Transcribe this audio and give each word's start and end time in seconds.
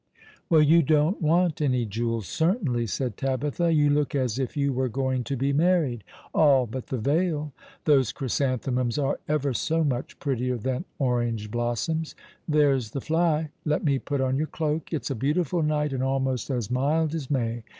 "Well, 0.49 0.63
you 0.63 0.81
don't 0.81 1.21
want 1.21 1.61
any 1.61 1.85
jewels, 1.85 2.27
certainly," 2.27 2.87
said 2.87 3.17
Tabitha." 3.17 3.71
You 3.71 3.91
look 3.91 4.15
as 4.15 4.39
if 4.39 4.57
you 4.57 4.73
were 4.73 4.89
going 4.89 5.23
to 5.25 5.35
be 5.37 5.53
married— 5.53 6.03
all 6.33 6.65
but 6.65 6.87
the 6.87 6.97
veil. 6.97 7.53
Those 7.85 8.11
chrysanthemums 8.11 8.97
are 8.97 9.19
ever 9.27 9.53
so 9.53 9.83
much 9.83 10.17
prettier 10.17 10.57
than 10.57 10.85
orange 10.97 11.51
blossoms. 11.51 12.15
There's 12.47 12.89
the 12.89 13.01
fly. 13.01 13.51
Let 13.63 13.85
mo 13.85 13.99
put 14.03 14.21
on 14.21 14.37
your 14.37 14.47
cloak. 14.47 14.91
It's 14.91 15.11
a 15.11 15.15
beautiful 15.15 15.61
night, 15.61 15.93
and 15.93 16.01
almost 16.01 16.49
as 16.49 16.71
mild 16.71 17.13
as 17.13 17.29
May. 17.29 17.63